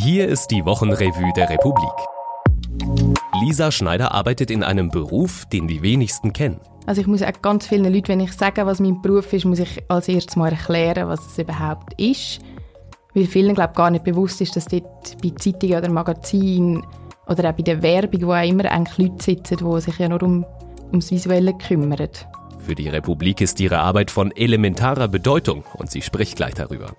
Hier 0.00 0.28
ist 0.28 0.52
die 0.52 0.64
Wochenrevue 0.64 1.32
der 1.34 1.50
Republik. 1.50 1.90
Lisa 3.42 3.72
Schneider 3.72 4.12
arbeitet 4.12 4.48
in 4.48 4.62
einem 4.62 4.90
Beruf, 4.90 5.44
den 5.46 5.66
die 5.66 5.82
wenigsten 5.82 6.32
kennen. 6.32 6.60
Also 6.86 7.00
ich 7.00 7.08
muss 7.08 7.20
auch 7.20 7.42
ganz 7.42 7.66
vielen 7.66 7.92
Leuten, 7.92 8.06
wenn 8.06 8.20
ich 8.20 8.32
sage, 8.32 8.64
was 8.64 8.78
mein 8.78 9.02
Beruf 9.02 9.32
ist, 9.32 9.44
muss 9.44 9.58
ich 9.58 9.82
als 9.88 10.06
erstes 10.06 10.36
mal 10.36 10.52
erklären, 10.52 11.08
was 11.08 11.26
es 11.26 11.38
überhaupt 11.38 12.00
ist. 12.00 12.38
Weil 13.12 13.26
vielen, 13.26 13.56
glaube 13.56 13.70
ich, 13.72 13.76
gar 13.76 13.90
nicht 13.90 14.04
bewusst 14.04 14.40
ist, 14.40 14.54
dass 14.54 14.66
dort 14.66 15.20
bei 15.20 15.32
Zeitungen 15.36 15.78
oder 15.78 15.90
Magazinen 15.90 16.86
oder 17.26 17.50
auch 17.50 17.54
bei 17.54 17.64
der 17.64 17.82
Werbung, 17.82 18.22
wo 18.22 18.34
auch 18.34 18.48
immer 18.48 18.70
eigentlich 18.70 18.98
Leute 18.98 19.24
sitzen, 19.24 19.56
die 19.58 19.80
sich 19.80 19.98
ja 19.98 20.08
nur 20.08 20.22
um, 20.22 20.46
ums 20.92 21.10
Visuelle 21.10 21.54
kümmern. 21.54 22.08
Für 22.68 22.74
die 22.74 22.90
Republik 22.90 23.40
ist 23.40 23.60
ihre 23.60 23.78
Arbeit 23.78 24.10
von 24.10 24.30
elementarer 24.30 25.08
Bedeutung 25.08 25.64
und 25.72 25.90
sie 25.90 26.02
spricht 26.02 26.36
gleich 26.36 26.52
darüber. 26.52 26.90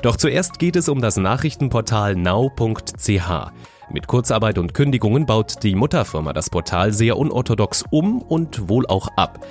Doch 0.00 0.14
zuerst 0.14 0.60
geht 0.60 0.76
es 0.76 0.88
um 0.88 1.00
das 1.00 1.16
Nachrichtenportal 1.16 2.14
now.ch. 2.14 3.50
Mit 3.90 4.06
Kurzarbeit 4.06 4.56
und 4.56 4.72
Kündigungen 4.72 5.26
baut 5.26 5.64
die 5.64 5.74
Mutterfirma 5.74 6.32
das 6.32 6.48
Portal 6.48 6.92
sehr 6.92 7.16
unorthodox 7.16 7.84
um 7.90 8.22
und 8.22 8.68
wohl 8.68 8.86
auch 8.86 9.08
ab. 9.16 9.44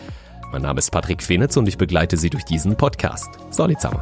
Mein 0.54 0.62
Name 0.62 0.80
ist 0.80 0.92
Patrick 0.92 1.22
Fenitz 1.22 1.58
und 1.58 1.68
ich 1.68 1.78
begleite 1.78 2.16
Sie 2.16 2.30
durch 2.30 2.46
diesen 2.46 2.78
Podcast. 2.78 3.28
Solid 3.50 3.82
zusammen. 3.82 4.00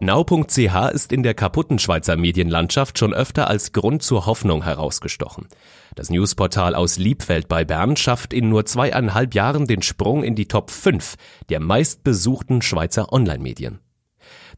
Now.ch 0.00 0.92
ist 0.92 1.12
in 1.12 1.22
der 1.22 1.34
kaputten 1.34 1.78
Schweizer 1.78 2.16
Medienlandschaft 2.16 2.98
schon 2.98 3.14
öfter 3.14 3.48
als 3.48 3.72
Grund 3.72 4.02
zur 4.02 4.26
Hoffnung 4.26 4.64
herausgestochen. 4.64 5.46
Das 5.94 6.10
Newsportal 6.10 6.74
aus 6.74 6.98
Liebfeld 6.98 7.46
bei 7.46 7.64
Bern 7.64 7.96
schafft 7.96 8.32
in 8.32 8.48
nur 8.48 8.66
zweieinhalb 8.66 9.34
Jahren 9.34 9.66
den 9.66 9.82
Sprung 9.82 10.24
in 10.24 10.34
die 10.34 10.48
Top 10.48 10.72
5 10.72 11.14
der 11.48 11.60
meistbesuchten 11.60 12.60
Schweizer 12.60 13.12
Online-Medien. 13.12 13.78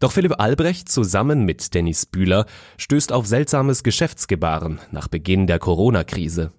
Doch 0.01 0.13
Philipp 0.13 0.41
Albrecht 0.41 0.89
zusammen 0.89 1.45
mit 1.45 1.75
Dennis 1.75 2.07
Bühler 2.07 2.47
stößt 2.79 3.13
auf 3.13 3.27
seltsames 3.27 3.83
Geschäftsgebaren 3.83 4.81
nach 4.91 5.09
Beginn 5.09 5.47
der 5.47 5.59
Corona-Krise. 5.59 6.51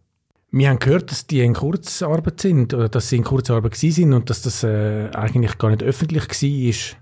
Wir 0.52 0.69
haben 0.69 0.80
gehört, 0.80 1.11
dass 1.11 1.27
die 1.27 1.41
in 1.41 1.55
Kurzarbeit 1.55 2.39
sind 2.39 2.73
oder 2.73 2.89
dass 2.89 3.09
sie 3.09 3.17
in 3.17 3.23
Kurzarbeit 3.23 3.75
sind 3.75 4.13
und 4.13 4.30
dass 4.30 4.43
das 4.43 4.63
äh, 4.63 5.09
eigentlich 5.13 5.57
gar 5.57 5.71
nicht 5.71 5.83
öffentlich 5.83 6.27
war. 6.30 6.97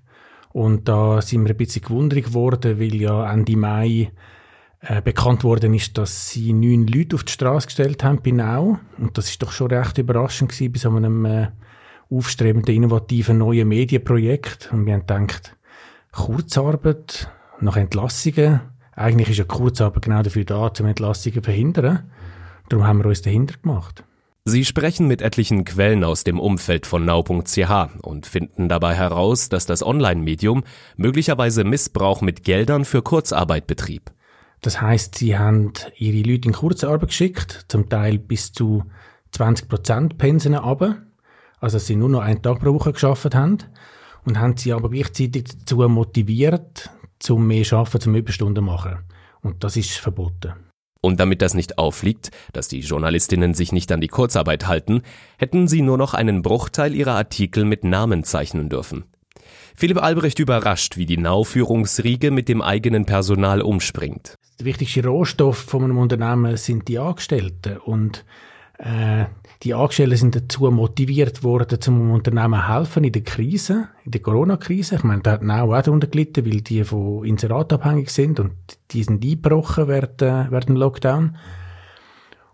Und 0.55 0.87
da 0.87 1.21
sind 1.21 1.43
wir 1.43 1.49
ein 1.49 1.57
bisschen 1.57 1.81
gewundert 1.81 2.23
geworden, 2.23 2.79
weil 2.79 2.95
ja 2.95 3.29
Ende 3.29 3.57
Mai 3.57 4.13
äh, 4.79 5.01
bekannt 5.01 5.43
worden 5.43 5.73
ist, 5.73 5.97
dass 5.97 6.29
sie 6.29 6.53
neun 6.53 6.87
Leute 6.87 7.17
auf 7.17 7.25
die 7.25 7.33
Straße 7.33 7.67
gestellt 7.67 8.05
haben 8.05 8.21
bei 8.23 8.31
Nau. 8.31 8.79
Und 8.97 9.17
das 9.17 9.29
ist 9.29 9.43
doch 9.43 9.51
schon 9.51 9.67
recht 9.71 9.97
überraschend 9.97 10.51
gewesen 10.51 10.71
bei 10.71 10.79
so 10.79 10.95
einem 10.95 11.25
äh, 11.25 11.47
aufstrebenden, 12.09 12.73
innovativen 12.73 13.39
neuen 13.39 13.67
Medienprojekt. 13.67 14.69
Und 14.71 14.85
wir 14.85 14.93
haben 14.93 15.01
gedacht, 15.01 15.57
Kurzarbeit 16.13 17.29
nach 17.59 17.75
Entlassungen. 17.75 18.61
Eigentlich 18.93 19.31
ist 19.31 19.39
ja 19.39 19.43
Kurzarbeit 19.43 20.03
genau 20.03 20.21
dafür 20.21 20.45
da, 20.45 20.71
um 20.79 20.85
Entlassungen 20.85 21.35
zu 21.35 21.41
verhindern. 21.41 22.09
Darum 22.69 22.87
haben 22.87 22.99
wir 22.99 23.07
uns 23.07 23.21
dahinter 23.21 23.55
gemacht. 23.61 24.05
Sie 24.47 24.63
sprechen 24.63 25.07
mit 25.07 25.23
etlichen 25.23 25.65
Quellen 25.65 26.03
aus 26.03 26.23
dem 26.23 26.39
Umfeld 26.39 26.85
von 26.85 27.03
now.ch 27.03 27.89
und 28.03 28.27
finden 28.27 28.69
dabei 28.69 28.93
heraus, 28.93 29.49
dass 29.49 29.65
das 29.65 29.81
Online-Medium 29.81 30.63
möglicherweise 30.97 31.63
Missbrauch 31.63 32.21
mit 32.21 32.43
Geldern 32.43 32.85
für 32.85 33.01
Kurzarbeit 33.01 33.65
betrieb. 33.65 34.11
Das 34.61 34.79
heißt, 34.79 35.15
sie 35.15 35.35
haben 35.35 35.73
ihre 35.97 36.29
Leute 36.29 36.49
in 36.49 36.53
Kurzarbeit 36.53 37.09
geschickt, 37.09 37.65
zum 37.69 37.89
Teil 37.89 38.19
bis 38.19 38.51
zu 38.51 38.83
20 39.31 39.67
Prozent 39.67 40.17
Pensen 40.19 40.53
aber, 40.53 40.97
also 41.59 41.77
dass 41.77 41.87
sie 41.87 41.95
nur 41.95 42.09
noch 42.09 42.21
einen 42.21 42.43
Tag 42.43 42.59
pro 42.59 42.71
Woche 42.71 42.93
geschafft 42.93 43.33
haben 43.33 43.57
und 44.25 44.39
haben 44.39 44.57
sie 44.57 44.73
aber 44.73 44.91
gleichzeitig 44.91 45.45
dazu 45.45 45.77
motiviert, 45.89 46.91
zum 47.17 47.47
mehr 47.47 47.63
Schaffen, 47.63 47.99
zum 47.99 48.13
Überstunden 48.13 48.63
machen. 48.63 48.99
Und 49.41 49.63
das 49.63 49.75
ist 49.75 49.97
verboten. 49.97 50.53
Und 51.05 51.19
damit 51.19 51.43
das 51.43 51.53
nicht 51.53 51.77
auffliegt, 51.77 52.31
dass 52.51 52.67
die 52.67 52.79
Journalistinnen 52.79 53.53
sich 53.53 53.71
nicht 53.71 53.91
an 53.91 54.01
die 54.01 54.07
Kurzarbeit 54.07 54.65
halten, 54.65 55.03
hätten 55.37 55.67
sie 55.67 55.83
nur 55.83 55.99
noch 55.99 56.15
einen 56.15 56.41
Bruchteil 56.41 56.95
ihrer 56.95 57.13
Artikel 57.13 57.63
mit 57.63 57.83
Namen 57.83 58.23
zeichnen 58.23 58.69
dürfen. 58.69 59.03
Philipp 59.75 60.01
Albrecht 60.01 60.39
überrascht, 60.39 60.97
wie 60.97 61.05
die 61.05 61.19
Nau-Führungsriege 61.19 62.31
mit 62.31 62.49
dem 62.49 62.63
eigenen 62.63 63.05
Personal 63.05 63.61
umspringt. 63.61 64.33
Der 64.59 64.65
wichtigste 64.65 65.05
Rohstoff 65.05 65.57
von 65.57 65.83
einem 65.83 65.99
Unternehmen 65.99 66.57
sind 66.57 66.87
die 66.87 66.97
Angestellten 66.97 67.77
und 67.77 68.25
äh, 68.77 69.25
die 69.63 69.73
Angestellten 69.73 70.17
sind 70.17 70.35
dazu 70.35 70.69
motiviert 70.69 71.43
worden, 71.43 71.79
zum 71.79 72.11
Unternehmen 72.11 72.67
helfen 72.67 73.03
in 73.03 73.11
der 73.11 73.23
Krise, 73.23 73.89
in 74.03 74.11
der 74.11 74.21
Corona-Krise. 74.21 74.95
Ich 74.95 75.03
meine, 75.03 75.21
da 75.21 75.31
hat 75.31 75.43
auch 75.43 75.81
darunter 75.81 76.07
gelitten, 76.07 76.45
weil 76.45 76.61
die 76.61 76.83
von 76.83 77.23
Inserat 77.25 77.71
abhängig 77.71 78.09
sind 78.09 78.39
und 78.39 78.53
die 78.91 79.03
sind 79.03 79.23
eingebrochen 79.23 79.87
während, 79.87 80.21
äh, 80.21 80.49
dem 80.49 80.75
Lockdown. 80.75 81.37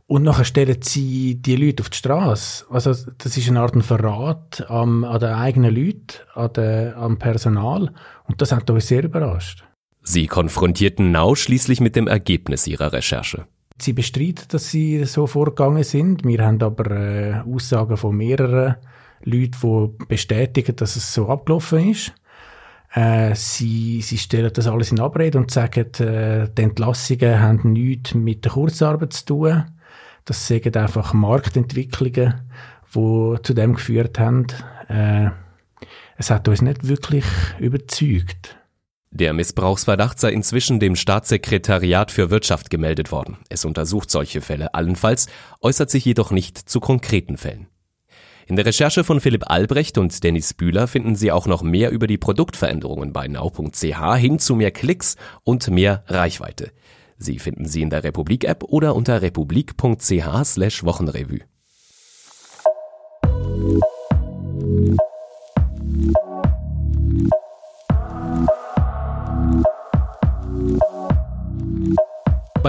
Und 0.06 0.24
nachher 0.24 0.44
stellen 0.44 0.82
sie 0.82 1.42
die 1.42 1.56
Leute 1.56 1.84
auf 1.84 1.90
die 1.90 1.98
Straße. 1.98 2.66
Also, 2.70 2.94
das 3.18 3.38
ist 3.38 3.48
eine 3.48 3.62
Art 3.62 3.82
Verrat 3.82 4.66
am, 4.70 5.06
an 5.06 5.20
den 5.22 5.30
eigenen 5.30 5.74
Leuten, 5.74 6.18
an 6.34 6.52
den, 6.54 6.94
am 6.96 7.18
Personal. 7.18 7.94
Und 8.26 8.42
das 8.42 8.52
hat 8.52 8.70
uns 8.70 8.88
sehr 8.88 9.06
überrascht. 9.06 9.64
Sie 10.04 10.28
konfrontierten 10.28 11.12
Nau 11.12 11.36
schließlich 11.36 11.80
mit 11.80 11.96
dem 11.96 12.08
Ergebnis 12.08 12.68
ihrer 12.68 12.92
Recherche. 12.92 13.46
Sie 13.82 13.94
bestreiten, 13.94 14.46
dass 14.50 14.70
sie 14.70 15.06
so 15.06 15.28
vorgegangen 15.28 15.84
sind. 15.84 16.24
Wir 16.24 16.46
haben 16.46 16.62
aber 16.62 16.92
äh, 16.92 17.34
Aussagen 17.42 17.98
von 17.98 18.16
mehreren 18.16 18.76
Leuten, 19.24 19.98
die 20.00 20.06
bestätigen, 20.06 20.76
dass 20.76 20.96
es 20.96 21.14
so 21.14 21.30
abgelaufen 21.30 21.90
ist. 21.90 22.14
Äh, 22.94 23.36
sie, 23.36 24.02
sie 24.02 24.18
stellen 24.18 24.52
das 24.54 24.68
alles 24.68 24.92
in 24.92 25.00
Abrede 25.00 25.38
und 25.38 25.50
sagen, 25.50 25.94
äh, 26.00 26.50
die 26.50 26.62
Entlassungen 26.62 27.40
haben 27.40 27.72
nichts 27.72 28.14
mit 28.14 28.44
der 28.44 28.52
Kurzarbeit 28.52 29.14
zu 29.14 29.26
tun. 29.26 29.64
Das 30.26 30.48
sind 30.48 30.76
einfach 30.78 31.14
Marktentwicklungen, 31.14 32.42
die 32.94 33.36
zu 33.44 33.54
dem 33.54 33.76
geführt 33.76 34.20
haben. 34.20 34.48
Äh, 34.90 35.30
es 36.18 36.30
hat 36.30 36.48
uns 36.48 36.62
nicht 36.62 36.88
wirklich 36.88 37.26
überzeugt. 37.60 38.61
Der 39.14 39.34
Missbrauchsverdacht 39.34 40.20
sei 40.20 40.32
inzwischen 40.32 40.80
dem 40.80 40.96
Staatssekretariat 40.96 42.12
für 42.12 42.30
Wirtschaft 42.30 42.70
gemeldet 42.70 43.12
worden. 43.12 43.38
Es 43.50 43.66
untersucht 43.66 44.10
solche 44.10 44.40
Fälle 44.40 44.74
allenfalls, 44.74 45.28
äußert 45.60 45.92
sich 45.92 46.06
jedoch 46.06 46.32
nicht 46.32 46.58
zu 46.58 46.80
konkreten 46.80 47.36
Fällen. 47.36 47.68
In 48.48 48.56
der 48.56 48.66
Recherche 48.66 49.04
von 49.04 49.20
Philipp 49.20 49.50
Albrecht 49.50 49.98
und 49.98 50.24
Dennis 50.24 50.54
Bühler 50.54 50.88
finden 50.88 51.16
Sie 51.16 51.32
auch 51.32 51.46
noch 51.46 51.62
mehr 51.62 51.92
über 51.92 52.08
die 52.08 52.18
Produktveränderungen 52.18 53.12
bei 53.12 53.28
now.ch 53.28 54.16
hin 54.18 54.40
zu 54.40 54.56
mehr 54.56 54.72
Klicks 54.72 55.18
und 55.44 55.70
mehr 55.70 56.04
Reichweite. 56.08 56.72
Sie 57.18 57.38
finden 57.38 57.68
sie 57.68 57.84
in 57.84 57.92
der 57.92 58.04
Republik-App 58.04 58.64
oder 58.64 58.96
unter 58.96 59.22
republik.ch 59.22 60.44
slash 60.44 60.84
Wochenrevue. 60.84 61.42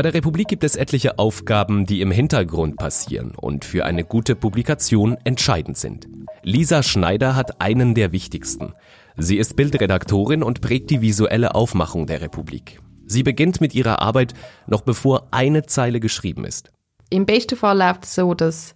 Bei 0.03 0.11
der 0.11 0.15
Republik 0.15 0.49
gibt 0.49 0.65
es 0.65 0.75
etliche 0.75 1.21
Aufgaben, 1.21 1.87
die 1.87 2.01
im 2.01 2.11
Hintergrund 2.11 2.77
passieren 2.77 3.37
und 3.37 3.65
für 3.65 3.85
eine 3.85 4.03
gute 4.03 4.35
Publikation 4.35 5.17
entscheidend 5.23 5.77
sind. 5.79 6.09
Lisa 6.43 6.83
Schneider 6.83 7.37
hat 7.37 7.61
einen 7.61 7.95
der 7.95 8.11
wichtigsten. 8.11 8.75
Sie 9.17 9.37
ist 9.37 9.55
Bildredaktorin 9.55 10.43
und 10.43 10.61
prägt 10.61 10.91
die 10.91 11.03
visuelle 11.03 11.55
Aufmachung 11.55 12.09
der 12.09 12.21
Republik. 12.21 12.81
Sie 13.07 13.23
beginnt 13.23 13.61
mit 13.61 13.77
ihrer 13.77 14.03
Arbeit 14.03 14.35
noch 14.67 14.81
bevor 14.81 15.29
eine 15.31 15.67
Zeile 15.67 16.01
geschrieben 16.01 16.45
ist. 16.45 16.73
Im 17.09 17.25
besten 17.25 17.55
Fall 17.55 17.79
läuft 17.79 18.03
es 18.03 18.17
so, 18.17 18.35
dass 18.35 18.75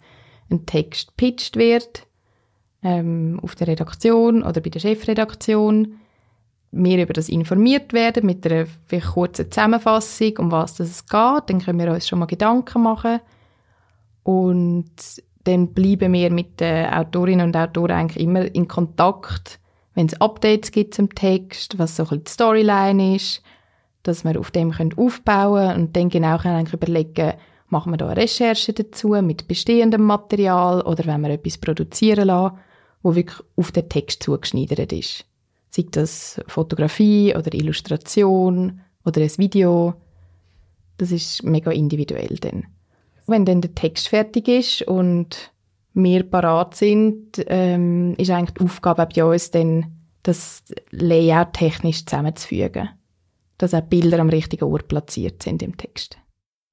ein 0.49 0.65
Text 0.65 1.17
pitched 1.17 1.57
wird 1.57 2.07
ähm, 2.85 3.41
auf 3.43 3.57
der 3.57 3.67
Redaktion 3.67 4.45
oder 4.45 4.61
bei 4.61 4.71
der 4.71 4.79
Chefredaktion 4.79 5.99
wir 6.73 7.03
über 7.03 7.13
das 7.13 7.29
informiert 7.29 7.93
werden 7.93 8.27
mit 8.27 8.47
einer 8.47 8.67
kurzen 9.13 9.51
Zusammenfassung, 9.51 10.39
um 10.39 10.53
was 10.53 10.79
es 10.81 11.07
geht. 11.07 11.43
Dann 11.47 11.61
können 11.61 11.79
wir 11.79 11.93
uns 11.93 12.09
schon 12.09 12.19
mal 12.19 12.27
Gedanken 12.27 12.83
machen. 12.83 13.21
Und 14.23 14.91
dann 15.45 15.69
bleiben 15.69 16.13
wir 16.13 16.31
mit 16.31 16.61
den 16.61 16.87
Autorinnen 16.87 17.47
und 17.47 17.57
Autoren 17.57 17.93
eigentlich 17.93 18.23
immer 18.23 18.53
in 18.55 18.67
Kontakt, 18.67 19.61
wenn 19.95 20.07
es 20.07 20.21
Updates 20.21 20.73
gibt 20.73 20.95
zum 20.95 21.15
Text, 21.15 21.79
was 21.79 21.97
so 21.97 22.03
ein 22.03 22.09
bisschen 22.09 22.25
die 22.25 22.31
Storyline 22.31 23.17
ist, 23.17 23.43
dass 24.03 24.25
wir 24.25 24.39
auf 24.39 24.51
dem 24.51 24.73
aufbauen 24.97 25.69
können 25.69 25.81
und 25.81 25.97
dann 25.97 26.09
genau 26.09 26.39
können 26.39 26.67
überlegen, 26.67 27.35
machen 27.69 27.93
wir 27.93 27.97
da 27.97 28.09
eine 28.09 28.17
Recherche 28.17 28.73
dazu 28.73 29.09
mit 29.23 29.49
bestehendem 29.49 30.03
Material 30.03 30.83
oder 30.83 31.07
wenn 31.07 31.23
wir 31.23 31.31
etwas 31.31 31.59
produzieren 31.59 32.27
lassen, 32.27 32.59
wo 33.03 33.15
wirklich 33.15 33.41
auf 33.57 33.73
den 33.73 33.89
Text 33.89 34.23
zugeschneidert 34.25 34.93
ist 34.93 35.25
sei 35.77 35.87
das 35.91 36.41
Fotografie 36.47 37.35
oder 37.37 37.53
Illustration 37.55 38.81
oder 39.05 39.21
ein 39.21 39.39
Video. 39.39 39.95
Das 40.99 41.13
ist 41.13 41.43
mega 41.43 41.71
individuell 41.71 42.37
dann. 42.41 42.67
Wenn 43.27 43.45
dann 43.45 43.61
der 43.61 43.75
Text 43.75 44.09
fertig 44.09 44.49
ist 44.49 44.83
und 44.83 45.53
wir 45.95 46.23
parat 46.23 46.77
sind, 46.77 47.45
ähm, 47.47 48.15
ist 48.19 48.31
eigentlich 48.31 48.55
die 48.59 48.65
Aufgabe 48.65 49.09
bei 49.15 49.25
uns 49.25 49.51
dann, 49.51 49.93
das 50.23 50.65
Layout 50.91 51.53
technisch 51.53 52.05
zusammenzufügen. 52.05 52.89
dass 53.59 53.75
auch 53.75 53.81
Bilder 53.81 54.19
am 54.19 54.29
richtigen 54.29 54.65
Ort 54.65 54.89
platziert 54.89 55.43
sind 55.43 55.63
im 55.63 55.77
Text. 55.77 56.19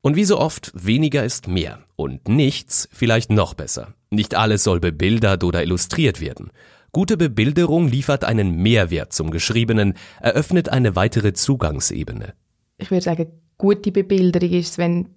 Und 0.02 0.18
wie 0.18 0.26
so 0.26 0.38
oft, 0.38 0.72
weniger 0.76 1.24
ist 1.24 1.48
mehr. 1.48 1.80
Und 1.96 2.28
nichts 2.28 2.90
vielleicht 2.92 3.32
noch 3.32 3.54
besser. 3.54 3.94
Nicht 4.10 4.36
alles 4.36 4.66
soll 4.66 4.82
bebildert 4.82 5.44
oder 5.46 5.64
illustriert 5.64 6.20
werden. 6.20 6.52
Gute 6.96 7.18
Bebilderung 7.18 7.88
liefert 7.88 8.24
einen 8.24 8.58
Mehrwert 8.58 9.14
zum 9.14 9.32
Geschriebenen, 9.32 9.96
eröffnet 10.22 10.70
eine 10.70 10.96
weitere 10.96 11.34
Zugangsebene. 11.34 12.36
Ich 12.78 12.92
würde 12.92 13.02
sagen, 13.02 13.32
gute 13.58 13.92
Bebilderung 13.92 14.52
ist 14.52 14.78
wenn 14.78 15.10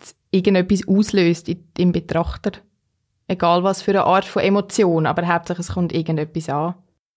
es 0.00 0.14
irgendetwas 0.30 0.86
auslöst 0.86 1.50
im 1.76 1.90
Betrachter. 1.90 2.52
Egal 3.26 3.64
was 3.64 3.82
für 3.82 3.90
eine 3.90 4.04
Art 4.04 4.26
von 4.26 4.42
Emotion, 4.42 5.06
aber 5.06 5.26
hauptsächlich 5.26 5.66
es 5.66 5.74
kommt 5.74 5.92
irgendetwas 5.92 6.48
an. 6.50 6.74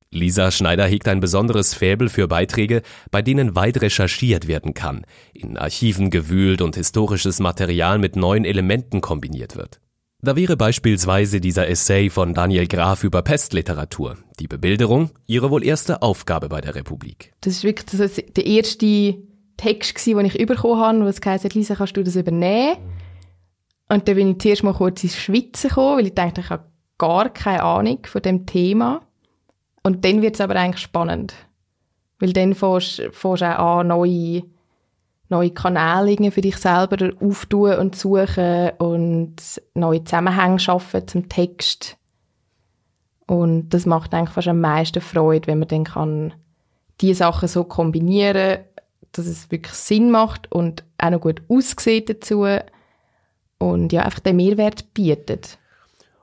Lisa 0.10 0.50
Schneider 0.50 0.88
hegt 0.88 1.08
ein 1.08 1.20
besonderes 1.20 1.76
Faible 1.76 2.10
für 2.10 2.28
Beiträge, 2.28 2.82
bei 3.12 3.22
denen 3.22 3.54
weit 3.54 3.82
recherchiert 3.82 4.48
werden 4.48 4.74
kann, 4.74 5.06
in 5.32 5.58
Archiven 5.58 6.10
gewühlt 6.10 6.64
und 6.64 6.76
historisches 6.76 7.40
Material 7.40 8.00
mit 8.00 8.16
neuen 8.16 8.46
Elementen 8.46 9.00
kombiniert 9.00 9.56
wird. 9.56 9.80
Da 10.24 10.36
wäre 10.36 10.56
beispielsweise 10.56 11.42
dieser 11.42 11.68
Essay 11.68 12.12
von 12.12 12.36
Daniel 12.36 12.68
Graf 12.68 13.04
über 13.04 13.24
Pestliteratur, 13.24 14.18
die 14.40 14.48
Bebilderung, 14.48 15.10
ihre 15.26 15.50
wohl 15.50 15.66
erste 15.66 16.04
Aufgabe 16.04 16.48
bei 16.48 16.62
der 16.62 16.76
Republik. 16.76 17.34
Das 17.42 17.54
ist 17.54 17.64
wirklich 17.64 17.88
das 17.88 18.00
ist 18.00 18.38
der 18.38 18.46
erste 18.46 19.18
Text, 19.58 20.06
den 20.06 20.26
ich 20.26 20.46
bekommen 20.46 20.80
habe, 20.80 21.06
was 21.06 21.22
gesagt 21.22 21.56
Lisa, 21.56 21.74
kannst 21.74 21.98
du 21.98 22.04
das 22.04 22.16
übernehmen? 22.16 22.78
Und 23.90 24.08
dann 24.08 24.16
bin 24.16 24.32
ich 24.32 24.40
zuerst 24.40 24.64
mal 24.64 24.74
kurz 24.74 25.04
ins 25.04 25.18
Schwitzen 25.18 25.70
gekommen, 25.70 25.98
weil 25.98 26.08
ich 26.08 26.14
dachte, 26.14 26.42
ich 26.42 26.50
habe 26.52 26.66
gar 27.00 27.30
keine 27.30 27.64
Ahnung 27.64 28.00
von 28.06 28.22
dem 28.22 28.46
Thema. 28.46 29.02
Und 29.82 30.06
dann 30.06 30.22
wird 30.22 30.36
es 30.36 30.42
aber 30.42 30.56
eigentlich 30.56 30.84
spannend. 30.84 31.34
Weil 32.20 32.32
dann 32.32 32.54
fängst 32.54 33.00
du 33.00 33.28
auch 33.28 33.80
an, 33.80 33.88
neue, 33.88 34.44
neue 35.32 35.52
Kanäle 35.52 36.32
für 36.32 36.42
dich 36.42 36.58
selber 36.58 37.12
auftun 37.20 37.76
und 37.76 37.96
suchen 37.96 38.72
und 38.78 39.36
neue 39.74 40.04
Zusammenhänge 40.04 40.60
schaffen 40.60 41.08
zum 41.08 41.30
Text. 41.30 41.98
Und 43.28 43.70
das 43.70 43.86
macht 43.86 44.14
eigentlich 44.14 44.32
fast 44.32 44.50
am 44.50 44.60
meisten 44.60 45.02
Freude, 45.02 45.48
wenn 45.48 45.60
man 45.60 45.68
dann 45.68 45.86
kann 45.86 46.34
die 47.00 47.14
Sachen 47.14 47.48
so 47.48 47.64
kombinieren, 47.64 48.60
dass 49.14 49.26
es 49.26 49.50
wirklich 49.50 49.74
Sinn 49.74 50.12
macht 50.12 50.52
und 50.52 50.84
auch 50.98 51.10
noch 51.10 51.22
gut 51.22 51.42
aussieht 51.48 52.10
dazu 52.10 52.46
und 53.58 53.94
ja, 53.94 54.04
einfach 54.04 54.20
den 54.20 54.36
Mehrwert 54.36 54.94
bietet. 54.94 55.58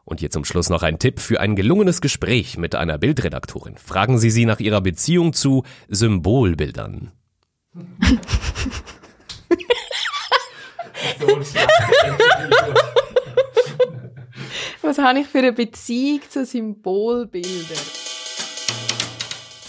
Und 0.04 0.20
hier 0.20 0.30
zum 0.30 0.44
Schluss 0.44 0.70
noch 0.70 0.82
ein 0.82 0.98
Tipp 0.98 1.20
für 1.20 1.40
ein 1.40 1.54
gelungenes 1.54 2.00
Gespräch 2.00 2.56
mit 2.56 2.74
einer 2.74 2.96
Bildredaktorin. 2.96 3.76
Fragen 3.76 4.18
Sie 4.18 4.30
sie 4.30 4.46
nach 4.46 4.58
ihrer 4.58 4.80
Beziehung 4.80 5.34
zu 5.34 5.64
Symbolbildern. 5.88 7.12
Was 14.82 14.98
habe 14.98 15.20
ich 15.20 15.26
für 15.26 15.38
eine 15.38 15.52
Beziehung 15.52 16.20
zu 16.28 16.44
Symbolbildern? 16.44 17.78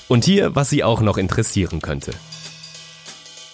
Und 0.08 0.26
hier, 0.26 0.56
was 0.56 0.70
Sie 0.70 0.84
auch 0.84 1.02
noch 1.02 1.18
interessieren 1.18 1.82
könnte. 1.82 2.12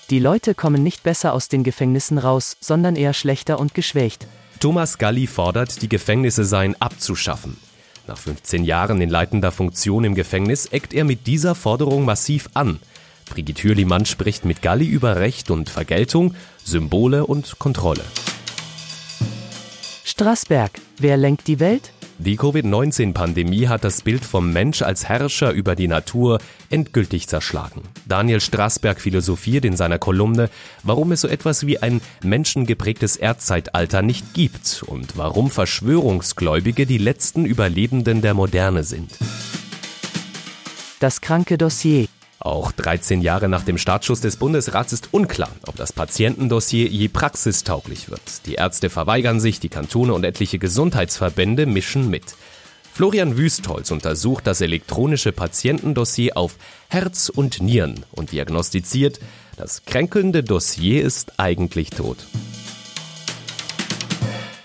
Die 0.09 0.19
Leute 0.19 0.53
kommen 0.53 0.83
nicht 0.83 1.03
besser 1.03 1.33
aus 1.33 1.49
den 1.49 1.63
Gefängnissen 1.63 2.17
raus, 2.17 2.57
sondern 2.59 2.95
eher 2.95 3.13
schlechter 3.13 3.59
und 3.59 3.73
geschwächt. 3.73 4.27
Thomas 4.59 4.97
Galli 4.97 5.27
fordert, 5.27 5.81
die 5.81 5.89
Gefängnisse 5.89 6.45
seien 6.45 6.79
abzuschaffen. 6.79 7.57
Nach 8.07 8.17
15 8.17 8.63
Jahren 8.63 9.01
in 9.01 9.09
leitender 9.09 9.51
Funktion 9.51 10.03
im 10.03 10.13
Gefängnis 10.13 10.67
eckt 10.67 10.93
er 10.93 11.05
mit 11.05 11.25
dieser 11.25 11.55
Forderung 11.55 12.05
massiv 12.05 12.49
an. 12.53 12.79
Brigitte 13.25 13.63
Hürlimann 13.63 14.05
spricht 14.05 14.45
mit 14.45 14.61
Galli 14.61 14.85
über 14.85 15.17
Recht 15.17 15.51
und 15.51 15.69
Vergeltung, 15.69 16.35
Symbole 16.63 17.25
und 17.25 17.59
Kontrolle. 17.59 18.03
Straßberg, 20.03 20.71
wer 20.97 21.17
lenkt 21.17 21.47
die 21.47 21.59
Welt? 21.59 21.91
Die 22.17 22.37
Covid-19-Pandemie 22.37 23.67
hat 23.67 23.83
das 23.83 24.01
Bild 24.01 24.23
vom 24.23 24.53
Mensch 24.53 24.81
als 24.81 25.09
Herrscher 25.09 25.51
über 25.51 25.75
die 25.75 25.89
Natur 25.89 26.39
endgültig 26.69 27.27
zerschlagen. 27.27 27.81
Daniel 28.07 28.39
Straßberg 28.39 29.01
philosophiert 29.01 29.65
in 29.65 29.75
seiner 29.75 29.99
Kolumne, 29.99 30.49
warum 30.83 31.11
es 31.11 31.21
so 31.21 31.27
etwas 31.27 31.67
wie 31.67 31.79
ein 31.79 31.99
menschengeprägtes 32.23 33.17
Erdzeitalter 33.17 34.01
nicht 34.01 34.33
gibt 34.33 34.83
und 34.87 35.17
warum 35.17 35.51
Verschwörungsgläubige 35.51 36.85
die 36.85 36.99
letzten 36.99 37.43
Überlebenden 37.43 38.21
der 38.21 38.33
Moderne 38.33 38.85
sind. 38.85 39.11
Das 41.01 41.19
kranke 41.19 41.57
Dossier. 41.57 42.07
Auch 42.45 42.71
13 42.71 43.21
Jahre 43.21 43.49
nach 43.49 43.63
dem 43.63 43.79
Startschuss 43.79 44.21
des 44.21 44.37
Bundesrats 44.37 44.93
ist 44.93 45.09
unklar, 45.15 45.49
ob 45.65 45.77
das 45.77 45.91
Patientendossier 45.91 46.87
je 46.87 47.07
praxistauglich 47.07 48.11
wird. 48.11 48.45
Die 48.45 48.53
Ärzte 48.53 48.91
verweigern 48.91 49.39
sich, 49.39 49.59
die 49.59 49.69
Kantone 49.69 50.13
und 50.13 50.23
etliche 50.23 50.59
Gesundheitsverbände 50.59 51.65
mischen 51.65 52.07
mit. 52.07 52.35
Florian 52.93 53.35
Wüstholz 53.35 53.89
untersucht 53.89 54.45
das 54.45 54.61
elektronische 54.61 55.31
Patientendossier 55.31 56.37
auf 56.37 56.57
Herz 56.87 57.29
und 57.29 57.63
Nieren 57.63 58.05
und 58.11 58.31
diagnostiziert, 58.31 59.19
das 59.57 59.83
kränkelnde 59.85 60.43
Dossier 60.43 61.03
ist 61.03 61.39
eigentlich 61.39 61.89
tot. 61.89 62.27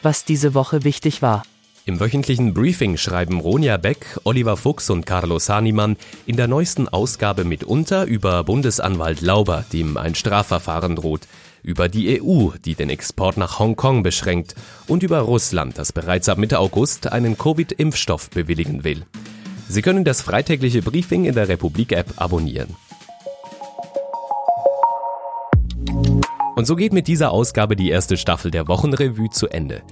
Was 0.02 0.26
diese 0.26 0.52
Woche 0.52 0.84
wichtig 0.84 1.22
war. 1.22 1.44
Im 1.86 1.98
wöchentlichen 1.98 2.52
Briefing 2.52 2.98
schreiben 2.98 3.40
Ronja 3.40 3.78
Beck, 3.78 4.18
Oliver 4.24 4.56
Fuchs 4.58 4.90
und 4.90 5.06
Carlos 5.06 5.48
Hahnemann 5.48 5.96
in 6.26 6.36
der 6.36 6.46
neuesten 6.46 6.88
Ausgabe 6.88 7.44
mitunter 7.44 8.04
über 8.04 8.44
Bundesanwalt 8.44 9.22
Lauber, 9.22 9.64
dem 9.72 9.96
ein 9.96 10.14
Strafverfahren 10.14 10.94
droht, 10.94 11.22
über 11.62 11.88
die 11.88 12.20
EU, 12.20 12.50
die 12.64 12.74
den 12.74 12.90
Export 12.90 13.38
nach 13.38 13.58
Hongkong 13.58 14.02
beschränkt, 14.02 14.54
und 14.88 15.02
über 15.02 15.20
Russland, 15.20 15.78
das 15.78 15.92
bereits 15.92 16.28
ab 16.28 16.36
Mitte 16.36 16.58
August 16.58 17.10
einen 17.10 17.38
Covid-Impfstoff 17.38 18.28
bewilligen 18.28 18.84
will. 18.84 19.06
Sie 19.68 19.82
können 19.82 20.04
das 20.04 20.20
freitägliche 20.20 20.82
Briefing 20.82 21.24
in 21.24 21.34
der 21.34 21.48
Republik-App 21.48 22.14
abonnieren. 22.16 22.76
Und 26.56 26.66
so 26.66 26.76
geht 26.76 26.92
mit 26.92 27.08
dieser 27.08 27.30
Ausgabe 27.30 27.74
die 27.74 27.88
erste 27.88 28.18
Staffel 28.18 28.50
der 28.50 28.68
Wochenrevue 28.68 29.30
zu 29.30 29.48
Ende. 29.48 29.82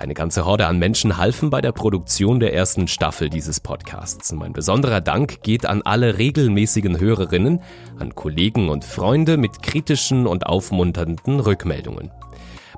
Eine 0.00 0.14
ganze 0.14 0.46
Horde 0.46 0.66
an 0.66 0.78
Menschen 0.78 1.18
halfen 1.18 1.50
bei 1.50 1.60
der 1.60 1.72
Produktion 1.72 2.40
der 2.40 2.54
ersten 2.54 2.88
Staffel 2.88 3.28
dieses 3.28 3.60
Podcasts. 3.60 4.32
Mein 4.32 4.54
besonderer 4.54 5.02
Dank 5.02 5.42
geht 5.42 5.66
an 5.66 5.82
alle 5.82 6.16
regelmäßigen 6.16 6.98
Hörerinnen, 6.98 7.60
an 7.98 8.14
Kollegen 8.14 8.70
und 8.70 8.82
Freunde 8.82 9.36
mit 9.36 9.62
kritischen 9.62 10.26
und 10.26 10.46
aufmunternden 10.46 11.38
Rückmeldungen. 11.38 12.10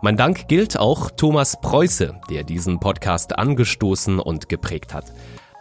Mein 0.01 0.17
Dank 0.17 0.49
gilt 0.49 0.77
auch 0.77 1.13
Thomas 1.13 1.61
Preuße, 1.61 2.17
der 2.29 2.43
diesen 2.43 2.81
Podcast 2.81 3.39
angestoßen 3.39 4.19
und 4.19 4.49
geprägt 4.49 4.93
hat. 4.93 5.05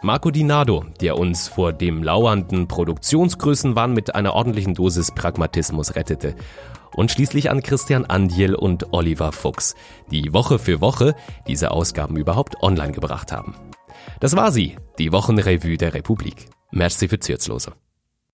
Marco 0.04 0.32
Dinado, 0.32 0.84
der 1.00 1.16
uns 1.16 1.46
vor 1.46 1.72
dem 1.72 2.02
lauernden 2.02 2.66
Produktionsgrößenwahn 2.66 3.92
mit 3.94 4.16
einer 4.16 4.34
ordentlichen 4.34 4.74
Dosis 4.74 5.12
Pragmatismus 5.12 5.94
rettete 5.94 6.34
und 6.96 7.12
schließlich 7.12 7.50
an 7.50 7.62
Christian 7.62 8.04
Andiel 8.04 8.56
und 8.56 8.92
Oliver 8.92 9.30
Fuchs, 9.30 9.76
die 10.10 10.32
Woche 10.32 10.58
für 10.58 10.80
Woche 10.80 11.14
diese 11.46 11.70
Ausgaben 11.70 12.16
überhaupt 12.16 12.64
online 12.64 12.92
gebracht 12.92 13.30
haben. 13.30 13.54
Das 14.18 14.34
war 14.34 14.50
sie, 14.50 14.76
die 14.98 15.12
Wochenrevue 15.12 15.76
der 15.76 15.94
Republik. 15.94 16.48
Merci 16.72 17.06
für 17.06 17.20
Zürzlose. 17.20 17.72